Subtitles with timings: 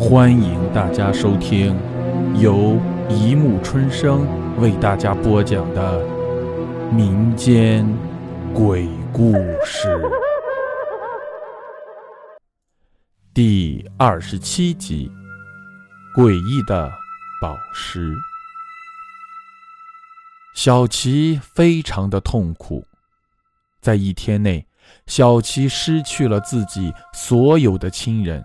[0.00, 1.78] 欢迎大家收听
[2.40, 4.26] 由一木春生
[4.58, 6.02] 为大家播讲的
[6.90, 7.86] 民间
[8.54, 10.00] 鬼故事
[13.34, 15.12] 第二十七集
[16.18, 16.90] 《诡异的
[17.42, 18.10] 宝石》。
[20.54, 22.86] 小琪非常的痛苦，
[23.82, 24.66] 在一天内，
[25.06, 28.42] 小琪失去了自己所有的亲人。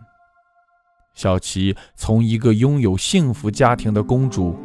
[1.16, 4.56] 小琪从一个拥有幸福家庭的公主，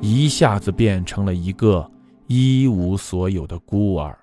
[0.00, 1.88] 一下子变成了一个
[2.26, 4.18] 一无所有的孤儿。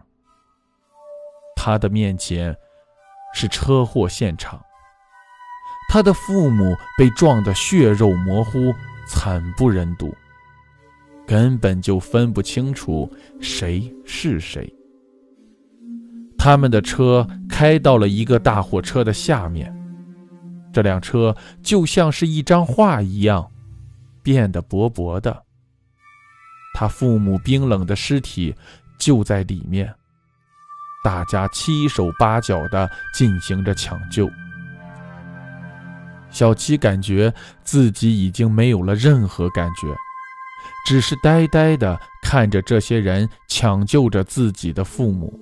[1.56, 2.56] 她的面前
[3.34, 4.62] 是车祸现场，
[5.90, 8.74] 她的父母被撞得血肉模糊，
[9.08, 10.14] 惨不忍睹，
[11.26, 14.72] 根本就分不清楚谁是谁。
[16.38, 19.79] 他们的车开到了一个大货车的下面。
[20.72, 23.50] 这辆车就像是一张画一样，
[24.22, 25.44] 变得薄薄的。
[26.76, 28.56] 他父母冰冷的尸体
[29.00, 29.94] 就在里面，
[31.04, 34.30] 大家七手八脚的进行着抢救。
[36.30, 39.88] 小七感觉自己已经没有了任何感觉，
[40.86, 45.38] 只是呆呆的看着这些人抢救着自己的父母。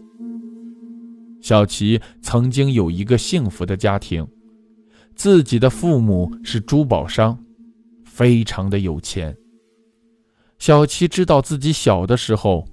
[1.41, 4.25] 小琪曾经有一个幸福的家庭。
[5.17, 7.35] 自己的父母是珠宝商，
[8.05, 9.35] 非常的有钱。
[10.59, 12.63] 小七知道自己小的时候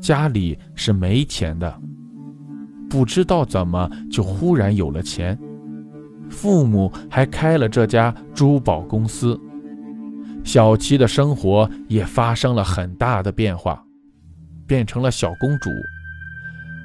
[0.00, 1.78] 家里是没钱的，
[2.88, 5.38] 不知道怎么就忽然有了钱，
[6.30, 9.38] 父母还开了这家珠宝公司，
[10.42, 13.84] 小七的生活也发生了很大的变化，
[14.66, 15.68] 变成了小公主。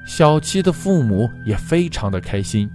[0.06, 2.70] 小七的父母也非常的开心。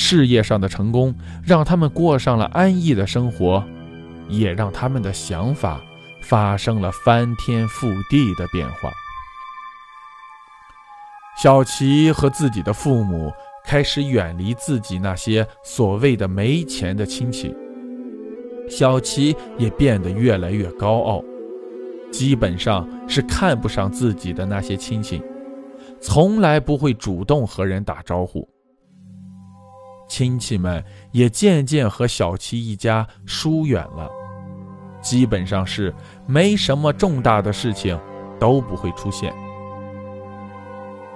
[0.00, 1.12] 事业上的成功
[1.44, 3.62] 让他们过上了安逸的生活，
[4.28, 5.80] 也让他们的想法
[6.22, 8.92] 发生了翻天覆地的变化。
[11.42, 13.32] 小琪和自己的父母
[13.64, 17.52] 开始远离自己那些所谓的没钱的亲戚，
[18.70, 21.24] 小琪也变得越来越高傲，
[22.12, 25.20] 基本上是看不上自己的那些亲戚，
[26.00, 28.48] 从来不会主动和人打招呼。
[30.08, 30.82] 亲戚们
[31.12, 34.08] 也渐渐和小七一家疏远了，
[35.02, 35.94] 基本上是
[36.26, 37.98] 没什么重大的事情
[38.40, 39.32] 都不会出现。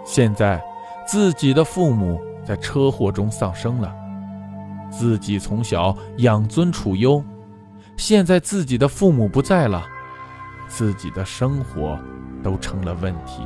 [0.05, 0.63] 现在
[1.07, 3.95] 自己的父母在车祸中丧生了，
[4.91, 7.25] 自己从小养尊处优，
[7.97, 9.87] 现在自己的父母不在了，
[10.69, 11.99] 自己的生活
[12.43, 13.43] 都成了问题。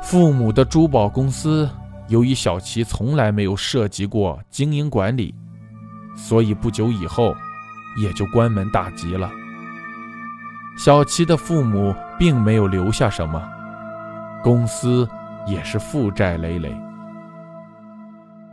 [0.00, 1.68] 父母的珠宝公司。
[2.08, 5.34] 由于小齐从来没有涉及过经营管理，
[6.16, 7.34] 所以不久以后
[8.02, 9.30] 也就关门大吉了。
[10.76, 13.42] 小齐的父母并没有留下什么，
[14.42, 15.08] 公司
[15.46, 16.74] 也是负债累累。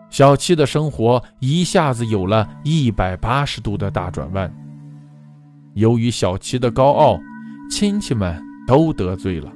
[0.09, 4.51] 小七的生活一下子有了一百八十度的大转弯。
[5.75, 7.19] 由于小七的高傲，
[7.69, 9.51] 亲戚们都得罪了。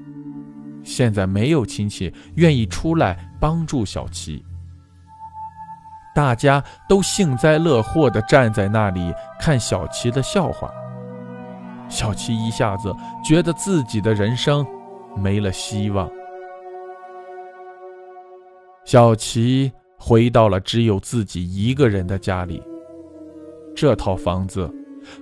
[0.83, 4.43] 现在没有亲戚愿意出来帮助小琪，
[6.15, 10.71] 大家都幸灾乐祸地站在那里看小琪的笑话。
[11.87, 14.65] 小琪一下子觉得自己的人生
[15.17, 16.09] 没了希望。
[18.85, 22.61] 小琪回到了只有自己一个人的家里，
[23.75, 24.71] 这套房子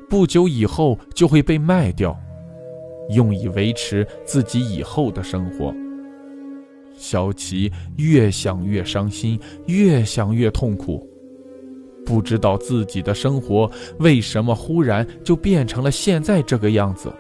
[0.10, 2.18] 不久以后就会被卖掉。
[3.10, 5.74] 用以维持自己以后的生活。
[6.98, 11.08] 小琪越想越伤心，越想越痛苦，
[12.06, 13.70] 不知道自己的生活
[14.00, 17.14] 为什么忽然就变成了现在这个样子。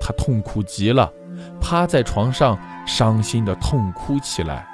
[0.00, 1.10] 他痛苦极了，
[1.62, 4.66] 趴在床上伤心的痛哭起来。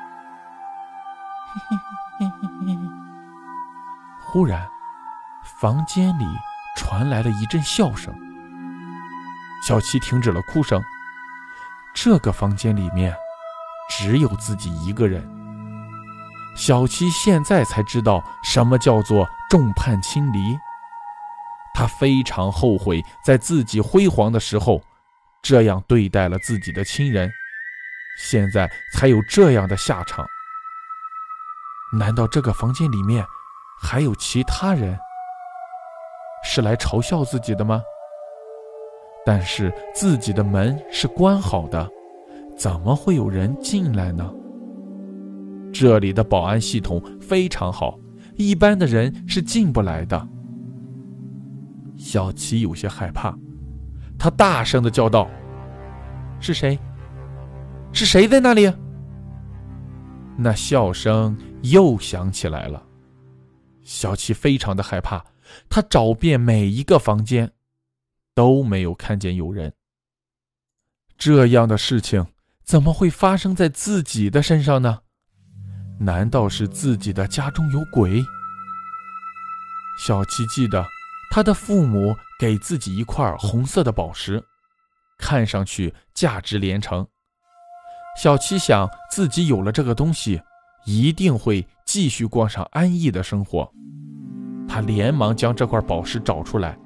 [4.26, 4.66] 忽然，
[5.60, 6.24] 房间里
[6.76, 8.12] 传来了一阵笑声。
[9.62, 10.82] 小七停止了哭声。
[11.94, 13.14] 这个房间里面
[13.90, 15.28] 只有自己一个人。
[16.56, 20.58] 小七现在才知道什么叫做众叛亲离。
[21.74, 24.82] 他非常后悔在自己辉煌的时候
[25.42, 27.30] 这样对待了自己的亲人，
[28.18, 30.26] 现在才有这样的下场。
[31.92, 33.24] 难道这个房间里面
[33.80, 34.98] 还有其他人？
[36.44, 37.82] 是来嘲笑自己的吗？
[39.24, 41.88] 但是自己的门是关好的，
[42.56, 44.32] 怎么会有人进来呢？
[45.72, 47.98] 这里的保安系统非常好，
[48.36, 50.28] 一般的人是进不来的。
[51.96, 53.36] 小琪有些害怕，
[54.18, 55.28] 他大声的叫道
[56.40, 56.78] ：“是谁？
[57.92, 58.72] 是谁在那里？”
[60.36, 62.82] 那笑声又响起来了。
[63.82, 65.22] 小琪非常的害怕，
[65.68, 67.50] 他找遍每一个房间，
[68.40, 69.70] 都没有看见有人。
[71.18, 72.26] 这样的事情
[72.64, 75.00] 怎么会发生在自己的身上呢？
[75.98, 78.24] 难道是自己的家中有鬼？
[80.02, 80.82] 小七记得，
[81.30, 84.42] 他的父母给自己一块红色的宝石，
[85.18, 87.06] 看上去价值连城。
[88.22, 90.40] 小七想，自己有了这个东西，
[90.86, 93.70] 一定会继续过上安逸的生活。
[94.66, 96.78] 他连忙将这块宝石找出来，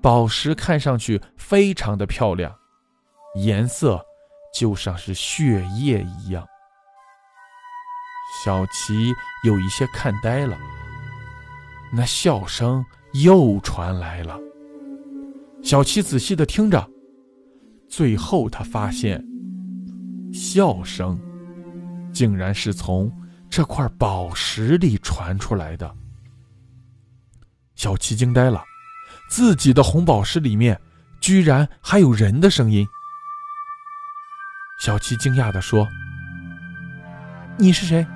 [0.00, 2.54] 宝石看上去非常的漂亮，
[3.36, 4.00] 颜色
[4.54, 6.46] 就像是血液一样。
[8.44, 9.12] 小琪
[9.44, 10.56] 有一些看呆了，
[11.92, 12.84] 那笑声
[13.14, 14.38] 又传来了。
[15.62, 16.88] 小琪仔细的听着，
[17.88, 19.22] 最后他发现，
[20.32, 21.18] 笑声
[22.12, 23.12] 竟然是从
[23.50, 25.92] 这块宝石里传出来的。
[27.74, 28.62] 小琪惊呆了，
[29.28, 30.80] 自己的红宝石里面
[31.20, 32.86] 居然还有人的声音。
[34.80, 35.86] 小琪惊讶的说
[37.58, 38.06] ：“你是谁？”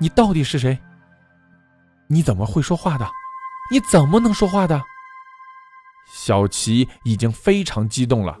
[0.00, 0.78] 你到底是谁？
[2.06, 3.06] 你怎么会说话的？
[3.70, 4.82] 你怎么能说话的？
[6.12, 8.36] 小琪已经非常激动了。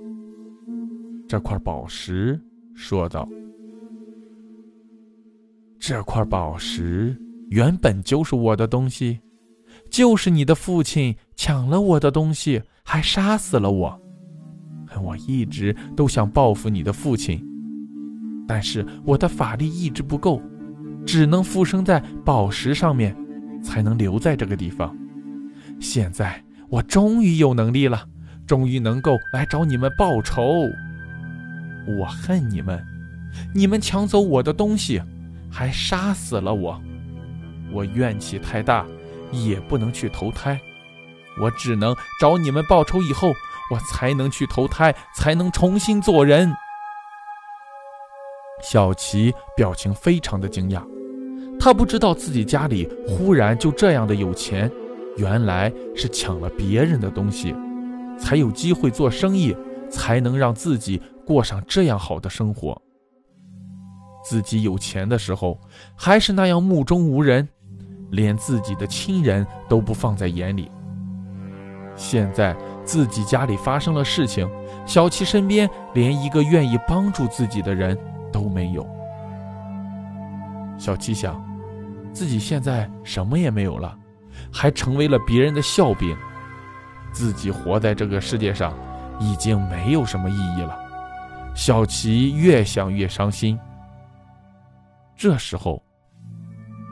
[1.28, 2.40] 这块宝石
[2.74, 3.28] 说道
[5.78, 7.14] ：“这块宝石
[7.50, 9.20] 原本就是我的东西，
[9.90, 14.00] 就是你的父亲抢了我的东西，还杀死了我。
[15.02, 17.44] 我一直都想报复你的父亲，
[18.46, 20.40] 但是我的法力一直不够。”
[21.06, 23.16] 只能附身在宝石上面，
[23.62, 24.94] 才能留在这个地方。
[25.80, 28.06] 现在我终于有能力了，
[28.46, 30.42] 终于能够来找你们报仇。
[31.98, 32.84] 我恨你们，
[33.54, 35.00] 你们抢走我的东西，
[35.50, 36.78] 还杀死了我。
[37.72, 38.86] 我怨气太大，
[39.32, 40.60] 也不能去投胎。
[41.40, 43.32] 我只能找你们报仇以后，
[43.70, 46.52] 我才能去投胎，才能重新做人。
[48.62, 50.82] 小琪表情非常的惊讶，
[51.58, 54.70] 他不知道自己家里忽然就这样的有钱，
[55.16, 57.54] 原来是抢了别人的东西，
[58.18, 59.56] 才有机会做生意，
[59.88, 62.80] 才能让自己过上这样好的生活。
[64.22, 65.58] 自己有钱的时候
[65.96, 67.48] 还是那样目中无人，
[68.10, 70.70] 连自己的亲人都不放在眼里。
[71.96, 74.48] 现在自己家里发生了事情，
[74.86, 77.96] 小七身边连一个愿意帮助自己的人。
[78.32, 78.86] 都没有。
[80.78, 81.44] 小七想，
[82.12, 83.98] 自己现在什么也没有了，
[84.52, 86.16] 还成为了别人的笑柄，
[87.10, 88.72] 自己活在这个世界上
[89.18, 90.78] 已经没有什么意义了。
[91.56, 93.58] 小琪越想越伤心。
[95.16, 95.82] 这时候，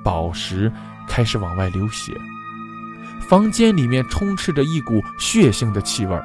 [0.05, 0.73] 宝石
[1.09, 2.13] 开始往外流血，
[3.29, 6.21] 房间里面充斥着一股血腥的气味。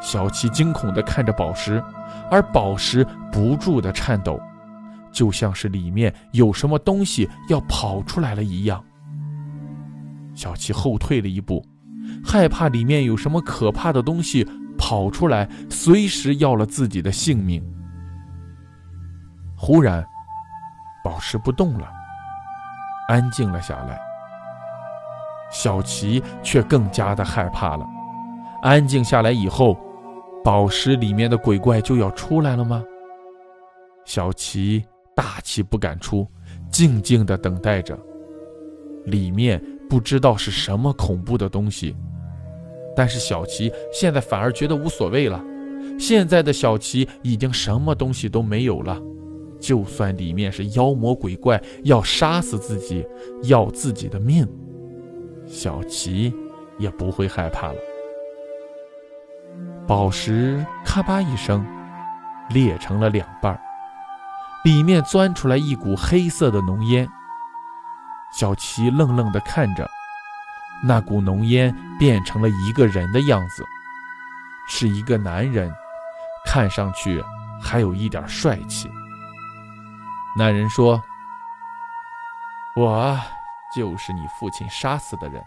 [0.00, 1.82] 小七惊恐地看着宝石。
[2.30, 4.40] 而宝石不住的颤抖，
[5.10, 8.82] 就像是里面有什么东西要跑出来了一样。
[10.34, 11.64] 小七后退了一步，
[12.24, 14.46] 害怕里面有什么可怕的东西
[14.76, 17.62] 跑出来，随时要了自己的性命。
[19.56, 20.04] 忽然，
[21.02, 21.88] 宝石不动了，
[23.08, 23.98] 安静了下来。
[25.50, 27.84] 小琪却更加的害怕了。
[28.62, 29.76] 安静下来以后。
[30.44, 32.82] 宝石里面的鬼怪就要出来了吗？
[34.06, 34.82] 小琪
[35.14, 36.26] 大气不敢出，
[36.70, 37.98] 静静的等待着。
[39.04, 39.60] 里面
[39.90, 41.94] 不知道是什么恐怖的东西，
[42.96, 45.44] 但是小琪现在反而觉得无所谓了。
[45.98, 48.98] 现在的小琪已经什么东西都没有了，
[49.60, 53.06] 就算里面是妖魔鬼怪要杀死自己，
[53.44, 54.46] 要自己的命，
[55.46, 56.34] 小琪
[56.78, 57.78] 也不会害怕了。
[59.86, 61.66] 宝石咔吧一声
[62.50, 63.58] 裂成了两半，
[64.64, 67.08] 里面钻出来一股黑色的浓烟。
[68.32, 69.88] 小琪愣愣地看着，
[70.84, 73.64] 那股浓烟变成了一个人的样子，
[74.68, 75.72] 是一个男人，
[76.44, 77.24] 看上去
[77.60, 78.88] 还有一点帅气。
[80.36, 81.02] 那人说
[82.76, 83.18] ：“我
[83.74, 85.42] 就是你父亲杀死的人，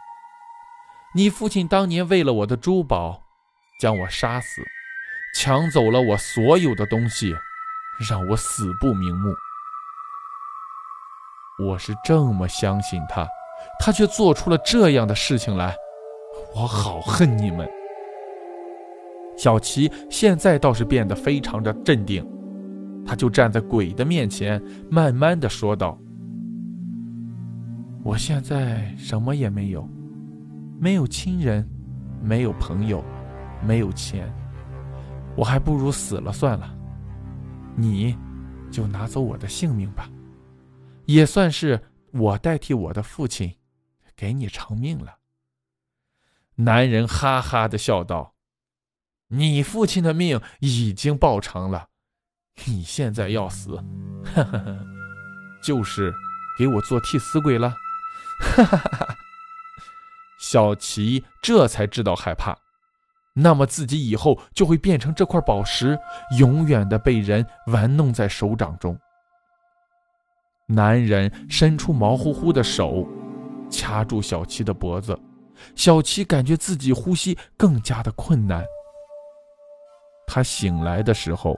[1.13, 3.21] 你父亲当年为了我的珠宝。”
[3.81, 4.61] 将我杀死，
[5.33, 7.35] 抢走了我所有的东西，
[8.07, 9.33] 让我死不瞑目。
[11.65, 13.27] 我是这么相信他，
[13.79, 15.75] 他却做出了这样的事情来，
[16.53, 17.67] 我好恨你们。
[19.35, 22.23] 小琪现在倒是变得非常的镇定，
[23.05, 25.99] 他就站在鬼的面前，慢慢的说道
[28.03, 29.87] ：“我现在什么也没有，
[30.79, 31.67] 没有亲人，
[32.21, 33.03] 没有朋友，
[33.65, 34.31] 没有钱，
[35.35, 36.75] 我还不如死了算了。
[37.75, 38.15] 你，
[38.71, 40.09] 就拿走我的性命吧，
[41.05, 41.81] 也算是
[42.11, 43.53] 我代替我的父亲，
[44.15, 45.17] 给你偿命了。”
[46.55, 48.33] 男人哈哈的笑道。
[49.33, 51.87] 你父亲的命已经报偿了，
[52.65, 53.75] 你现在要死，
[54.23, 54.77] 哈哈哈，
[55.63, 56.13] 就是
[56.57, 57.69] 给我做替死鬼了，
[58.39, 59.15] 哈哈哈哈！
[60.39, 62.55] 小琪这才知道害怕，
[63.33, 65.97] 那么自己以后就会变成这块宝石，
[66.37, 68.97] 永远的被人玩弄在手掌中。
[70.67, 73.07] 男人伸出毛乎乎的手，
[73.69, 75.17] 掐住小琪的脖子，
[75.75, 78.63] 小琪感觉自己呼吸更加的困难。
[80.27, 81.57] 他醒来的时候，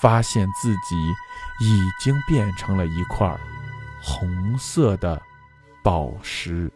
[0.00, 0.96] 发现自己
[1.60, 3.34] 已经变成了一块
[4.02, 5.20] 红色的
[5.82, 6.70] 宝石。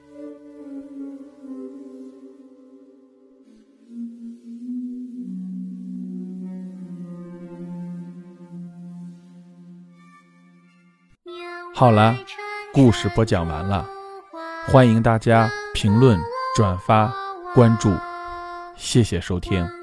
[11.75, 12.17] 好了，
[12.73, 13.89] 故事播讲完了，
[14.67, 16.19] 欢迎大家评论、
[16.57, 17.13] 转发、
[17.55, 17.95] 关注，
[18.75, 19.78] 谢谢收听。